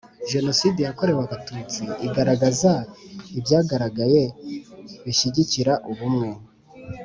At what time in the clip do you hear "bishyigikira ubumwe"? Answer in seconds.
5.05-6.29